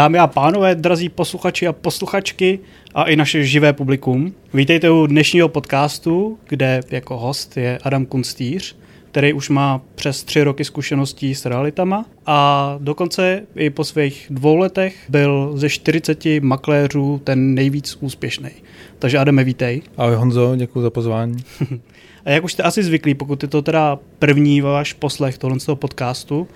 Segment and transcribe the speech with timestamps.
[0.00, 2.58] Dámy a pánové, drazí posluchači a posluchačky
[2.94, 8.76] a i naše živé publikum, vítejte u dnešního podcastu, kde jako host je Adam Kunstýř,
[9.10, 14.56] který už má přes tři roky zkušeností s realitama a dokonce i po svých dvou
[14.56, 18.50] letech byl ze 40 makléřů ten nejvíc úspěšný.
[18.98, 19.82] Takže Adame, vítej.
[19.96, 21.36] Ahoj Honzo, děkuji za pozvání.
[22.24, 25.64] a jak už jste asi zvyklí, pokud je to teda první váš poslech tohle z
[25.66, 26.48] toho podcastu,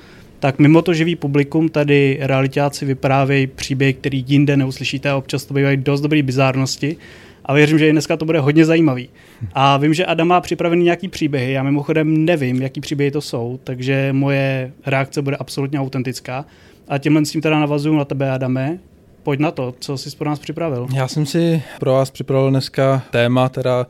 [0.45, 5.55] tak mimo to živý publikum tady realitáci vyprávějí příběhy, který jinde neuslyšíte a občas to
[5.55, 6.97] bývají dost dobrý bizárnosti
[7.45, 9.09] a věřím, že i dneska to bude hodně zajímavý.
[9.55, 13.61] A vím, že Adam má připravený nějaký příběhy, já mimochodem nevím, jaký příběhy to jsou,
[13.65, 16.45] takže moje reakce bude absolutně autentická.
[16.89, 18.79] A tímhle s tím teda navazuju na tebe, Adame.
[19.23, 20.87] Pojď na to, co jsi pro nás připravil.
[20.95, 23.87] Já jsem si pro vás připravil dneska téma, teda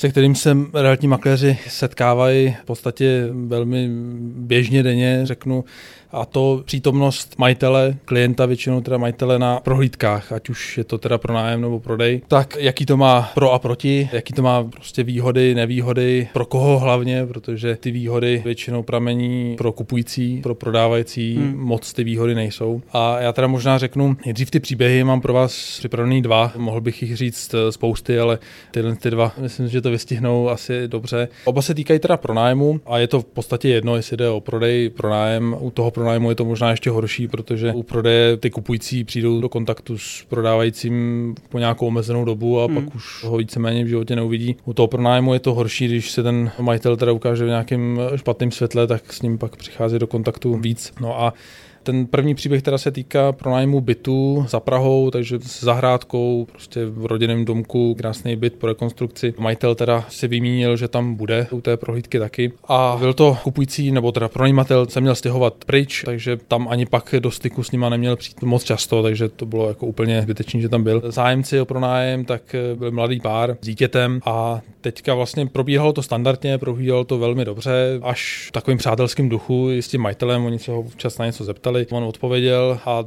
[0.00, 3.88] se kterým se realitní makléři setkávají v podstatě velmi
[4.20, 5.64] běžně denně, řeknu,
[6.12, 11.18] a to přítomnost majitele, klienta, většinou teda majitele na prohlídkách, ať už je to teda
[11.18, 15.02] pro nájem nebo prodej, tak jaký to má pro a proti, jaký to má prostě
[15.02, 21.56] výhody, nevýhody, pro koho hlavně, protože ty výhody většinou pramení pro kupující, pro prodávající, hmm.
[21.56, 22.82] moc ty výhody nejsou.
[22.92, 27.02] A já teda možná řeknu, nejdřív ty příběhy mám pro vás připravený dva, mohl bych
[27.02, 28.38] jich říct eh, spousty, ale
[28.70, 31.28] tyhle ty dva, myslím, že to vystihnou asi dobře.
[31.44, 34.90] Oba se týkají teda pronájmu a je to v podstatě jedno, jestli jde o prodej,
[34.90, 35.56] pronájem.
[35.60, 39.48] U toho pronájmu je to možná ještě horší, protože u prodeje ty kupující přijdou do
[39.48, 42.74] kontaktu s prodávajícím po nějakou omezenou dobu a hmm.
[42.74, 44.56] pak už ho víceméně v životě neuvidí.
[44.64, 48.50] U toho pronájmu je to horší, když se ten majitel teda ukáže v nějakém špatném
[48.50, 50.92] světle, tak s ním pak přichází do kontaktu víc.
[51.00, 51.34] No a
[51.82, 57.06] ten první příběh teda se týká pronájmu bytu za Prahou, takže s zahrádkou, prostě v
[57.06, 59.34] rodinném domku, krásný byt po rekonstrukci.
[59.38, 62.52] Majitel teda si vymínil, že tam bude u té prohlídky taky.
[62.68, 67.14] A byl to kupující, nebo teda pronajímatel se měl stěhovat pryč, takže tam ani pak
[67.18, 70.68] do styku s nima neměl přijít moc často, takže to bylo jako úplně zbytečné, že
[70.68, 71.02] tam byl.
[71.06, 76.58] Zájemci o pronájem, tak byl mladý pár s dítětem a teďka vlastně probíhalo to standardně,
[76.58, 80.72] probíhalo to velmi dobře, až v takovým přátelským duchu i s tím majitelem, oni se
[80.72, 83.04] ho včas na něco zeptali ptali, on odpověděl a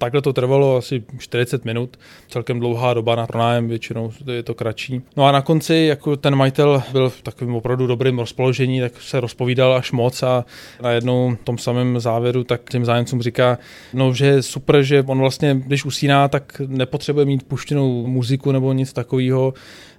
[0.00, 1.96] Takhle to trvalo asi 40 minut,
[2.28, 5.02] celkem dlouhá doba na pronájem, většinou je to kratší.
[5.16, 9.20] No a na konci, jako ten majitel byl v takovém opravdu dobrém rozpoložení, tak se
[9.20, 10.44] rozpovídal až moc a
[10.82, 13.58] najednou v tom samém závěru tak těm zájemcům říká,
[13.92, 18.72] no, že je super, že on vlastně, když usíná, tak nepotřebuje mít puštěnou muziku nebo
[18.72, 19.54] nic takového,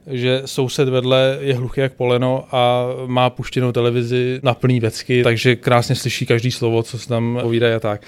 [0.08, 5.56] že soused vedle je hluchý jak poleno a má puštěnou televizi na plný věcky, takže
[5.56, 8.02] krásně slyší každý slovo, co se tam povídají a tak.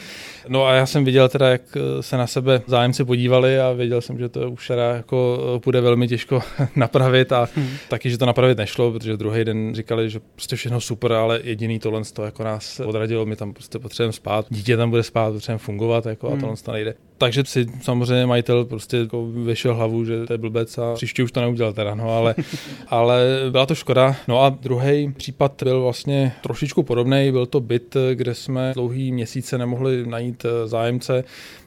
[0.48, 1.62] No a já jsem viděl teda, jak
[2.02, 6.08] se na sebe zájemci podívali a věděl jsem, že to už teda jako bude velmi
[6.08, 6.42] těžko
[6.76, 7.70] napravit a hmm.
[7.90, 11.80] taky, že to napravit nešlo, protože druhý den říkali, že prostě všechno super, ale jediný
[11.80, 15.60] tohle to jako nás odradilo, my tam prostě potřebujeme spát, dítě tam bude spát, potřebujeme
[15.60, 16.38] fungovat jako hmm.
[16.38, 16.96] a tohle to nejde.
[17.18, 21.32] Takže si samozřejmě majitel prostě jako vyšel hlavu, že to je blbec a příště už
[21.32, 22.36] to neudělal teda, no ale,
[22.88, 24.16] ale byla to škoda.
[24.28, 29.58] No a druhý případ byl vlastně trošičku podobný, byl to byt, kde jsme dlouhý měsíce
[29.58, 31.24] nemohli najít eh, zájemce,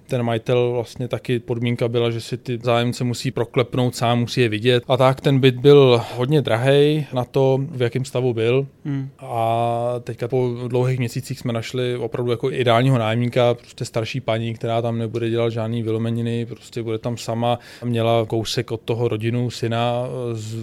[0.06, 4.48] ten majitel vlastně taky podmínka byla, že si ty zájemce musí proklepnout sám, musí je
[4.48, 4.84] vidět.
[4.88, 8.66] A tak ten byt byl hodně drahý na to, v jakém stavu byl.
[8.84, 9.08] Hmm.
[9.18, 14.82] A teďka po dlouhých měsících jsme našli opravdu jako ideálního nájemníka, prostě starší paní, která
[14.82, 17.58] tam nebude dělat žádný vylomeniny, prostě bude tam sama.
[17.84, 20.54] Měla kousek od toho rodinu, syna s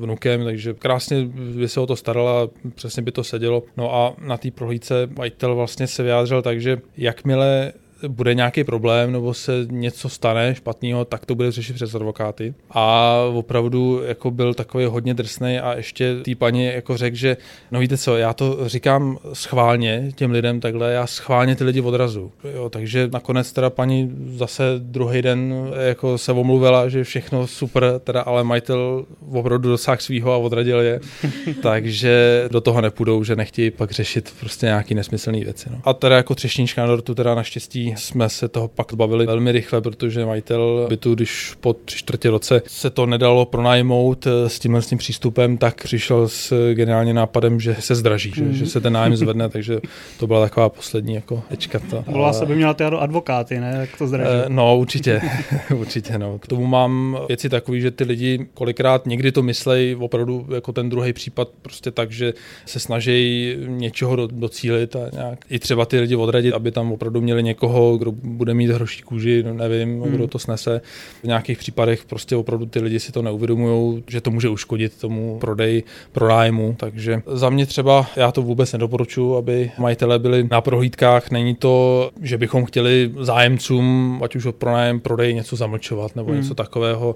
[0.00, 1.24] vnukem, takže krásně
[1.56, 3.62] by se o to starala, přesně by to sedělo.
[3.76, 7.72] No a na té prohlídce majitel vlastně se vyjádřil tak, že jakmile
[8.08, 12.54] bude nějaký problém nebo se něco stane špatného, tak to bude řešit přes advokáty.
[12.70, 17.36] A opravdu jako byl takový hodně drsný a ještě tý paní jako řekl, že
[17.70, 22.32] no víte co, já to říkám schválně těm lidem takhle, já schválně ty lidi odrazu.
[22.54, 25.54] Jo, takže nakonec teda paní zase druhý den
[25.88, 31.00] jako se omluvila, že všechno super, teda ale majitel opravdu dosáhl svýho a odradil je.
[31.62, 35.68] takže do toho nepůjdou, že nechtějí pak řešit prostě nějaký nesmyslné věci.
[35.70, 35.80] No.
[35.84, 39.80] A teda jako třešnička na dortu teda naštěstí jsme se toho pak zbavili velmi rychle,
[39.80, 44.82] protože majitel bytu, když po tři čtvrtě roce se to nedalo pronajmout eh, s tímhle
[44.82, 48.52] s tím přístupem, tak přišel s geniálním nápadem, že se zdraží, mm.
[48.52, 49.80] že, že se ten nájem zvedne, takže
[50.18, 51.78] to byla taková poslední jako tečka.
[51.90, 52.04] To.
[52.06, 53.76] Volá se by měla ty advokáty, ne?
[53.80, 54.30] Jak to zdraží?
[54.30, 55.20] Eh, no, určitě,
[55.76, 56.38] určitě, no.
[56.38, 60.88] K tomu mám věci takové, že ty lidi kolikrát někdy to myslejí opravdu jako ten
[60.90, 62.34] druhý případ prostě tak, že
[62.66, 67.42] se snaží něčeho docílit a nějak i třeba ty lidi odradit, aby tam opravdu měli
[67.42, 70.12] někoho, toho, kdo bude mít hroší kůži, no nevím, hmm.
[70.12, 70.80] kdo to snese.
[71.22, 75.38] V nějakých případech prostě opravdu ty lidi si to neuvědomují, že to může uškodit tomu
[75.40, 75.82] prodeji,
[76.12, 81.30] pronájmu, takže za mě třeba já to vůbec nedoporučuji, aby majitelé byli na prohlídkách.
[81.30, 86.40] Není to, že bychom chtěli zájemcům, ať už od pronájem, prodej něco zamlčovat nebo hmm.
[86.40, 87.14] něco takového.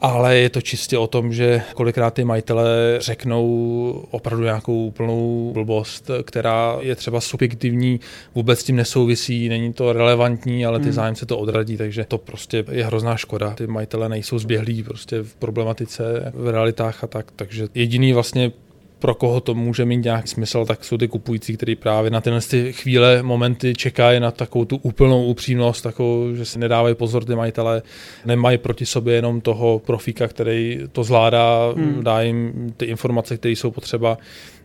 [0.00, 6.10] Ale je to čistě o tom, že kolikrát ty majitelé řeknou opravdu nějakou úplnou blbost,
[6.22, 8.00] která je třeba subjektivní,
[8.34, 10.92] vůbec s tím nesouvisí, není to relevantní, ale ty hmm.
[10.92, 13.54] zájemce to odradí, takže to prostě je hrozná škoda.
[13.54, 18.52] Ty majitelé nejsou zběhlí prostě v problematice, v realitách a tak, takže jediný vlastně
[18.98, 22.40] pro koho to může mít nějaký smysl, tak jsou ty kupující, kteří právě na tyhle
[22.40, 27.34] ty chvíle, momenty čekají na takovou tu úplnou upřímnost, takovou, že si nedávají pozor ty
[27.34, 27.82] majitele,
[28.24, 32.04] nemají proti sobě jenom toho profíka, který to zvládá, hmm.
[32.04, 34.18] dá jim ty informace, které jsou potřeba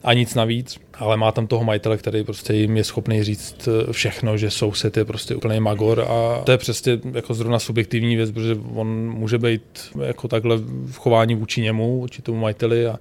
[0.04, 4.38] a nic navíc, ale má tam toho majitele, který prostě jim je schopný říct všechno,
[4.38, 8.58] že soused je prostě úplný magor a to je přesně jako zrovna subjektivní věc, protože
[8.76, 9.64] on může být
[10.04, 13.00] jako takhle v chování vůči němu, vůči tomu majiteli a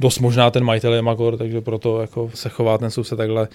[0.00, 3.48] dost možná ten majitel je magor, takže proto jako se chová ten soused takhle,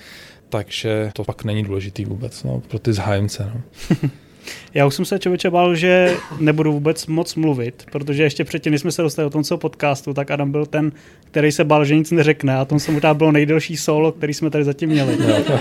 [0.49, 3.51] takže to pak není důležitý vůbec no, pro ty zájemce.
[3.53, 4.09] No.
[4.73, 8.81] Já už jsem se člověče bál, že nebudu vůbec moc mluvit, protože ještě předtím, než
[8.81, 10.91] jsme se dostali o tom co podcastu, tak Adam byl ten,
[11.31, 14.49] který se bál, že nic neřekne a tom se možná bylo nejdelší solo, který jsme
[14.49, 15.17] tady zatím měli.
[15.17, 15.59] No,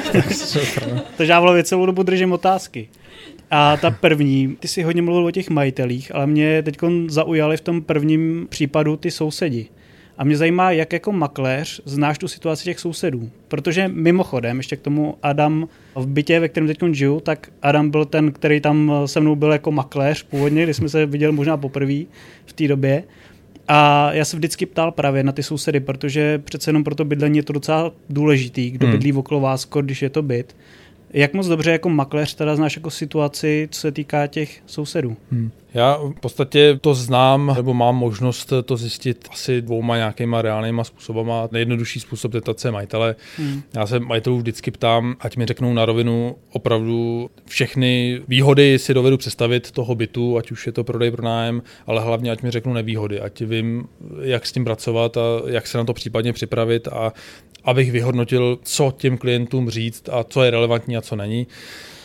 [1.17, 2.89] Takže já vlastně celou dobu držím otázky.
[3.51, 6.77] A ta první, ty si hodně mluvil o těch majitelích, ale mě teď
[7.09, 9.67] zaujaly v tom prvním případu ty sousedi.
[10.19, 13.31] A mě zajímá, jak jako makléř znáš tu situaci těch sousedů.
[13.49, 18.05] Protože mimochodem, ještě k tomu Adam v bytě, ve kterém teď žiju, tak Adam byl
[18.05, 22.03] ten, který tam se mnou byl jako makléř původně, když jsme se viděli možná poprvé
[22.47, 23.05] v té době.
[23.69, 27.37] A já se vždycky ptal právě na ty sousedy, protože přece jenom pro to bydlení
[27.37, 28.97] je to docela důležitý, kdo hmm.
[28.97, 30.57] bydlí okolo vás, když je to byt.
[31.15, 35.17] Jak moc dobře jako makléř teda znáš jako situaci, co se týká těch sousedů?
[35.31, 35.51] Hmm.
[35.75, 41.49] Já v podstatě to znám, nebo mám možnost to zjistit asi dvouma nějakýma reálnýma způsobama.
[41.53, 43.17] Nejjednodušší způsob zeptat se majitele.
[43.37, 43.63] Hmm.
[43.75, 49.17] Já se majitelů vždycky ptám, ať mi řeknou na rovinu opravdu všechny výhody si dovedu
[49.17, 53.21] představit toho bytu, ať už je to prodej, pronájem, ale hlavně ať mi řeknou nevýhody,
[53.21, 53.89] ať vím,
[54.21, 57.13] jak s tím pracovat a jak se na to případně připravit a
[57.65, 61.47] abych vyhodnotil, co těm klientům říct a co je relevantní a co není.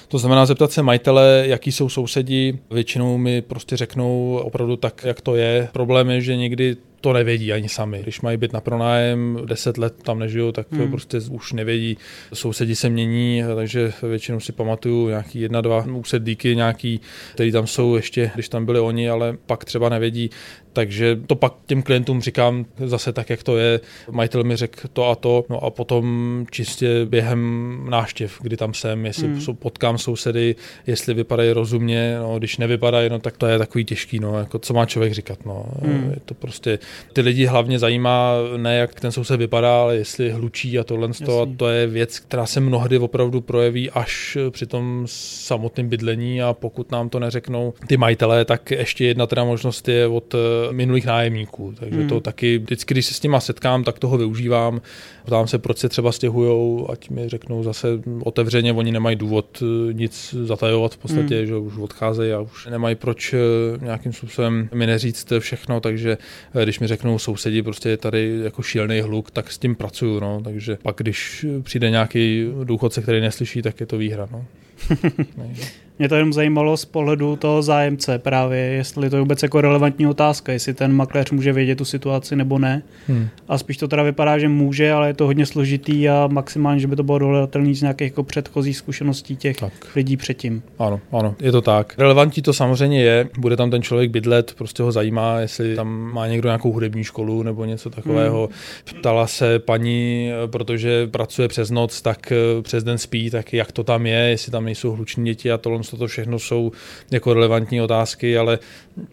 [0.08, 2.60] To znamená zeptat se majitele, jaký jsou sousedi.
[2.72, 5.70] Většinou mi prostě řeknou opravdu tak, jak to je.
[5.72, 8.00] Problém je, že někdy to nevědí ani sami.
[8.04, 10.92] Když mají být na pronájem, 10 let tam nežijou, tak hmm.
[10.92, 11.98] prostě už nevědí.
[12.34, 17.02] Sousedi se mění, takže většinou si pamatuju nějaký jedna, dva úsedlíky nějaký,
[17.34, 20.30] který tam jsou ještě, když tam byli oni, ale pak třeba nevědí.
[20.74, 23.80] Takže to pak těm klientům říkám zase tak, jak to je.
[24.12, 29.06] Majitel mi řekl to a to, no a potom čistě během náštěv, kdy tam jsem,
[29.06, 29.56] jestli hmm.
[29.56, 30.56] potkám sousedy,
[30.88, 34.74] jestli vypadají rozumně, no, když nevypadají, no tak to je takový těžký, no, jako co
[34.74, 35.66] má člověk říkat, no.
[35.82, 36.12] Hmm.
[36.14, 36.80] Je to prostě
[37.14, 41.46] ty lidi hlavně zajímá ne jak ten soused vypadá, ale jestli hlučí a tohle a
[41.58, 46.92] to je věc, která se mnohdy opravdu projeví až při tom samotném bydlení a pokud
[46.92, 50.38] nám to neřeknou ty majitelé, tak ještě jedna teda možnost je od eh,
[50.74, 51.74] minulých nájemníků.
[51.80, 52.10] Takže hmm.
[52.10, 54.82] to taky vždycky, když se s nima setkám, tak toho využívám.
[55.26, 57.88] Ptám se, proč se třeba stěhují, ať mi řeknou zase
[58.24, 61.46] otevřeně, oni nemají důvod eh, nic zatajovat v podstatě, hmm.
[61.46, 63.38] že už odcházejí a už nemají proč eh,
[63.82, 66.18] nějakým způsobem mi neříct všechno, takže
[66.64, 70.42] když mi řeknou sousedi, prostě je tady jako šílený hluk, tak s tím pracuju, no.
[70.44, 74.28] takže pak když přijde nějaký důchodce, který neslyší, tak je to výhra.
[74.32, 74.46] No.
[76.00, 80.08] Mě to jenom zajímalo z pohledu toho zájemce právě, jestli to je vůbec jako relevantní
[80.08, 82.82] otázka, jestli ten makléř může vědět tu situaci nebo ne.
[83.08, 83.28] Hmm.
[83.48, 86.88] A spíš to teda vypadá, že může, ale je to hodně složitý a maximálně, že
[86.88, 89.74] by to bylo dohledatelné z nějakých jako předchozích zkušeností těch tak.
[89.96, 90.64] lidí předtím.
[90.80, 91.94] Ano, ano, je to tak.
[91.98, 96.28] Relevantní to samozřejmě je, bude tam ten člověk bydlet, prostě ho zajímá, jestli tam má
[96.28, 98.50] někdo nějakou hudební školu nebo něco takového.
[98.86, 99.00] Hmm.
[99.00, 103.84] Ptala se paní, protože pracuje přes noc, tak eh, přes den spí, tak jak to
[103.84, 106.72] tam je, jestli tam nejsou hluční děti a tohle to všechno jsou
[107.12, 108.60] jako relevantní otázky, ale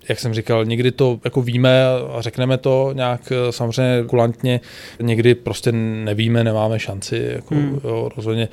[0.09, 4.61] jak jsem říkal, někdy to jako víme a řekneme to nějak eh, samozřejmě kulantně,
[5.03, 7.81] někdy prostě nevíme, nemáme šanci, jako hmm.
[7.85, 8.49] jo, rozhodně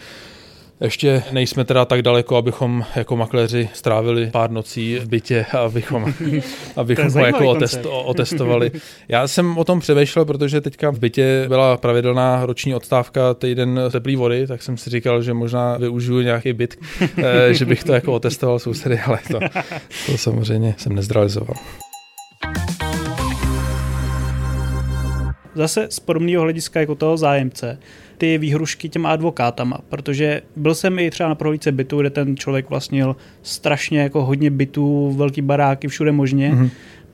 [0.81, 6.13] ještě nejsme teda tak daleko, abychom jako makléři strávili pár nocí v bytě, abychom,
[6.75, 8.71] abychom ho jako otest, otestovali.
[9.07, 14.15] Já jsem o tom přemýšlel, protože teďka v bytě byla pravidelná roční odstávka týden teplý
[14.15, 16.79] vody, tak jsem si říkal, že možná využiju nějaký byt,
[17.17, 19.39] eh, že bych to jako otestoval sousedy, ale to,
[20.05, 21.55] to samozřejmě jsem nezrealizoval.
[25.55, 27.79] Zase z podobného hlediska jako toho zájemce
[28.17, 32.69] ty výhrušky těma advokátama, protože byl jsem i třeba na prohlídce bytu, kde ten člověk
[32.69, 36.51] vlastnil strašně jako hodně bytů, velký baráky, všude možně.
[36.51, 36.69] Mm-hmm.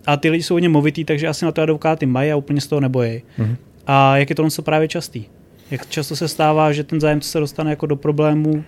[0.05, 2.67] A ty lidi jsou hodně movitý, takže asi na to advokáty mají a úplně z
[2.67, 3.21] toho nebojí.
[3.39, 3.55] Mm-hmm.
[3.87, 5.25] A jak je to co právě častý?
[5.71, 8.63] Jak často se stává, že ten zájemce se dostane jako do problému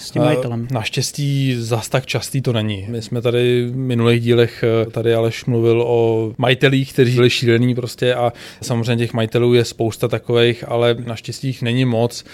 [0.00, 0.68] s tím majitelem?
[0.70, 2.86] Naštěstí zas tak častý to není.
[2.88, 7.74] My jsme tady v minulých dílech, eh, tady Aleš mluvil o majitelích, kteří byli šílení
[7.74, 12.24] prostě a samozřejmě těch majitelů je spousta takových, ale naštěstí jich není moc.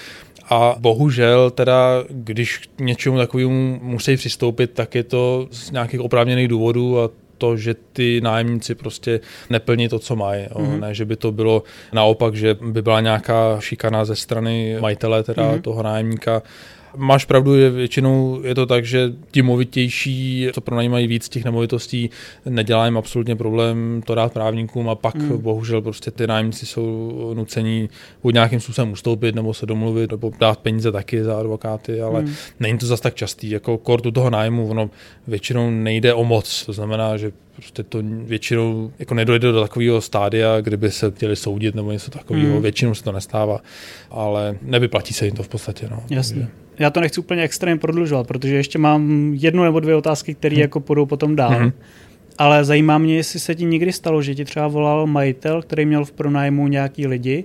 [0.51, 6.49] A bohužel teda, když k něčemu takovému musí přistoupit, tak je to z nějakých oprávněných
[6.49, 9.21] důvodů a to, že ty nájemníci prostě
[9.51, 10.45] neplní to, co mají.
[10.45, 10.81] Mm-hmm.
[10.81, 15.43] Ne, že by to bylo naopak, že by byla nějaká šikana ze strany majitele, teda
[15.43, 15.61] mm-hmm.
[15.61, 16.43] toho nájemníka
[16.97, 22.11] máš pravdu, že většinou je to tak, že ti movitější, co pronajímají víc těch nemovitostí,
[22.47, 25.39] nedělá jim absolutně problém to dát právníkům a pak mm.
[25.39, 27.89] bohužel prostě ty nájemníci jsou nucení
[28.23, 32.33] buď nějakým způsobem ustoupit nebo se domluvit nebo dát peníze taky za advokáty, ale mm.
[32.61, 33.51] není to zas tak častý.
[33.51, 34.91] Jako kortu toho nájmu, ono
[35.27, 40.61] většinou nejde o moc, to znamená, že prostě to většinou jako nedojde do takového stádia,
[40.61, 42.57] kdyby se chtěli soudit nebo něco takového.
[42.57, 42.63] Mm.
[42.63, 43.61] Většinou se to nestává,
[44.11, 45.89] ale nevyplatí se jim to v podstatě.
[45.91, 46.03] No.
[46.11, 46.49] Jasně
[46.79, 50.63] já to nechci úplně extrémně prodlužovat, protože ještě mám jednu nebo dvě otázky, které hmm.
[50.63, 51.51] jako půjdou potom dál.
[51.51, 51.73] Hmm.
[52.39, 56.05] Ale zajímá mě, jestli se ti někdy stalo, že ti třeba volal majitel, který měl
[56.05, 57.45] v pronájmu nějaký lidi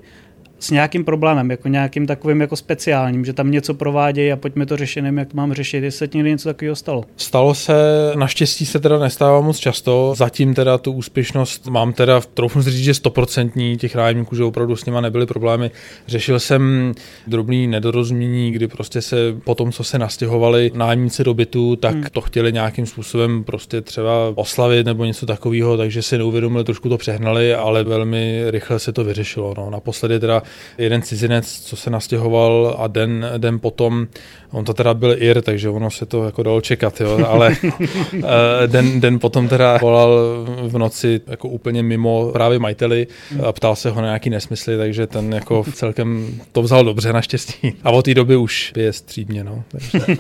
[0.62, 4.77] s nějakým problémem, jako nějakým takovým jako speciálním, že tam něco provádějí a pojďme to
[4.77, 7.03] řešit, nevím, jak to máme řešit, jestli se někdy něco takového stalo.
[7.18, 7.74] Stalo se,
[8.15, 12.94] naštěstí se teda nestává moc často, zatím teda tu úspěšnost mám teda, trochu říct, že
[12.94, 15.72] stoprocentní těch nájemníků, že opravdu s nima nebyly problémy.
[16.08, 16.94] Řešil jsem
[17.27, 22.03] drobný nedorozumění, kdy prostě se po tom, co se nastěhovali nájemníci do bytu, tak hmm.
[22.12, 26.98] to chtěli nějakým způsobem prostě třeba oslavit nebo něco takového, takže si neuvědomili, trošku to
[26.98, 29.53] přehnali, ale velmi rychle se to vyřešilo.
[29.58, 29.70] No.
[29.70, 30.44] Naposledy teda
[30.77, 34.08] jeden cizinec, co se nastěhoval a den, den potom,
[34.51, 37.55] on to teda byl Ir, takže ono se to jako dalo čekat, jo, ale
[38.13, 40.20] eh, den, den potom teda volal
[40.67, 43.08] v noci jako úplně mimo právě majiteli
[43.48, 47.74] a ptal se ho na nějaký nesmysly, takže ten jako celkem to vzal dobře naštěstí.
[47.84, 49.63] A od té doby už je střídně, no.
[49.72, 50.00] Takže...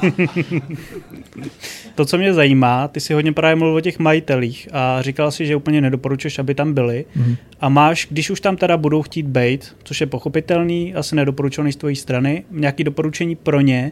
[1.95, 5.45] to, co mě zajímá, ty si hodně právě mluvil o těch majitelích a říkal si,
[5.45, 7.05] že úplně nedoporučuješ, aby tam byli.
[7.17, 7.35] Mm-hmm.
[7.61, 11.75] A máš, když už tam teda budou chtít být, což je pochopitelný, asi nedoporučovaný z
[11.75, 13.91] tvojí strany, nějaké doporučení pro ně,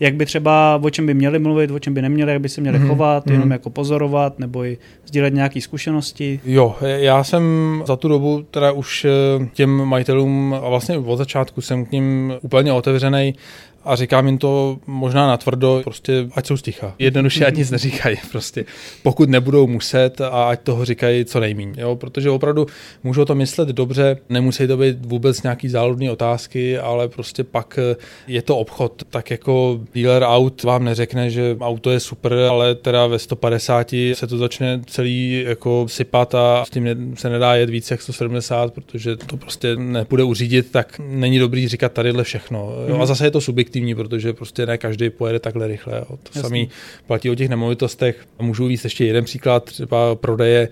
[0.00, 2.60] jak by třeba, o čem by měli mluvit, o čem by neměli, jak by se
[2.60, 2.88] měli mm-hmm.
[2.88, 3.32] chovat, mm-hmm.
[3.32, 6.40] jenom jako pozorovat, nebo i sdílet nějaké zkušenosti?
[6.44, 7.42] Jo, já jsem
[7.86, 12.32] za tu dobu teda už eh, těm majitelům a vlastně od začátku jsem k ním
[12.40, 13.34] úplně otevřený
[13.84, 16.94] a říkám jim to možná natvrdo, prostě ať jsou sticha.
[16.98, 18.64] Jednoduše ať nic neříkají, prostě
[19.02, 22.66] pokud nebudou muset a ať toho říkají co nejméně, jo, protože opravdu
[23.04, 27.78] můžou to myslet dobře, nemusí to být vůbec nějaký záludný otázky, ale prostě pak
[28.26, 33.06] je to obchod, tak jako dealer aut vám neřekne, že auto je super, ale teda
[33.06, 37.94] ve 150 se to začne celý jako sypat a s tím se nedá jet více
[37.94, 42.72] jak 170, protože to prostě nepůjde uřídit, tak není dobrý říkat tadyhle všechno.
[42.88, 43.00] Jo.
[43.00, 45.98] A zase je to subjektivní efektivní, protože prostě ne každý pojede takhle rychle.
[45.98, 46.18] Jo.
[46.22, 46.68] To samý
[47.06, 48.26] platí o těch nemovitostech.
[48.38, 50.68] Můžu víc ještě jeden příklad, třeba prodeje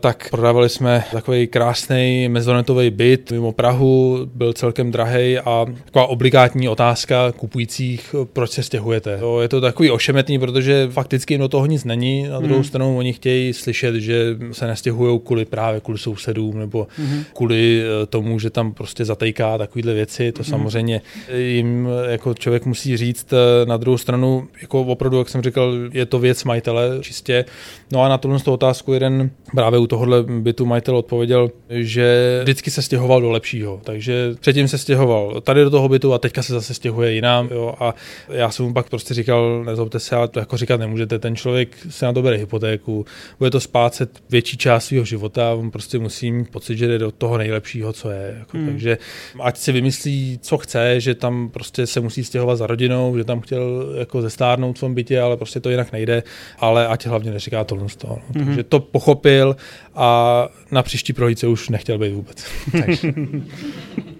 [0.00, 6.68] tak prodávali jsme takový krásný mezonetový byt mimo Prahu, byl celkem drahý a taková obligátní
[6.68, 9.18] otázka kupujících, proč se stěhujete.
[9.18, 12.28] To je to takový ošemetný, protože fakticky do toho nic není.
[12.28, 12.64] Na druhou mm.
[12.64, 17.24] stranu oni chtějí slyšet, že se nestěhují kvůli právě kvůli sousedům nebo mm.
[17.34, 20.32] kvůli eh, tomu, že tam prostě zatejká takovýhle věci.
[20.32, 20.44] To mm.
[20.44, 21.00] samozřejmě
[21.36, 23.32] jim jako člověk musí říct.
[23.32, 27.44] Eh, na druhou stranu, jako opravdu, jak jsem říkal, je to věc majitele čistě.
[27.92, 32.82] No a na tohle otázku jeden právě u tohohle bytu majitel odpověděl, že vždycky se
[32.82, 36.74] stěhoval do lepšího, takže předtím se stěhoval tady do toho bytu a teďka se zase
[36.74, 37.48] stěhuje jinam.
[37.52, 37.94] Jo, a
[38.28, 41.76] já jsem mu pak prostě říkal, nezlobte se, ale to jako říkat nemůžete, ten člověk
[41.88, 43.06] se na to bere hypotéku,
[43.38, 47.10] bude to spácet větší část svého života, on prostě musí mít pocit, že jde do
[47.10, 48.36] toho nejlepšího, co je.
[48.38, 48.66] Jako, hmm.
[48.66, 48.98] Takže
[49.40, 53.40] ať si vymyslí, co chce, že tam prostě se musí stěhovat za rodinou, že tam
[53.40, 56.22] chtěl jako zestárnout v tom bytě, ale prostě to jinak nejde,
[56.58, 57.86] ale ať hlavně neříká toho.
[58.04, 58.18] No.
[58.34, 58.46] Hmm.
[58.46, 59.56] Takže to pochopil
[59.94, 62.44] a na příští prohlídce už nechtěl být vůbec.
[62.72, 63.12] takže,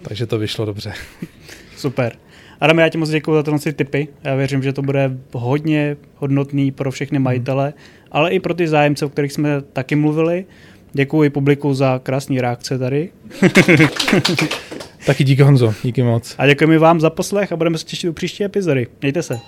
[0.03, 0.93] takže to vyšlo dobře.
[1.77, 2.17] Super.
[2.61, 4.09] Adam, já ti moc děkuji za tyhle tipy.
[4.25, 7.25] Já věřím, že to bude hodně hodnotný pro všechny mhm.
[7.25, 7.73] majitele,
[8.13, 10.45] ale i pro ty zájemce, o kterých jsme taky mluvili.
[10.93, 13.11] Děkuji publiku za krásný reakce tady.
[15.07, 16.35] taky díky Honzo, díky moc.
[16.39, 18.87] A děkujeme vám za poslech a budeme se těšit u příští epizody.
[19.01, 19.39] Mějte se.